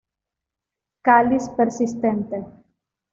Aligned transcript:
Cáliz 1.07 1.45
persistente. 1.57 2.37